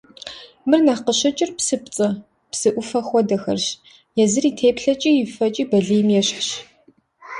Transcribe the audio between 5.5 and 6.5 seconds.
балийм ещхьщ.